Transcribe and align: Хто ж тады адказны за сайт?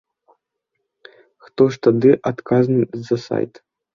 Хто 1.49 1.67
ж 1.75 1.79
тады 1.87 2.15
адказны 2.31 2.81
за 3.11 3.17
сайт? 3.27 3.63